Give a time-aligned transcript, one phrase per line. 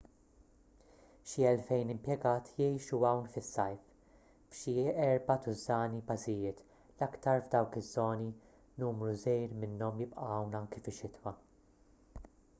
[1.31, 3.83] xi elfejn impjegat jgħixu hawn fis-sajf
[4.55, 4.73] f'xi
[5.09, 8.31] erba' tużżani bażijiet l-aktar f'dawk iż-żoni
[8.85, 11.35] numru żgħir minnhom jibqa' hawn anki fix-xitwa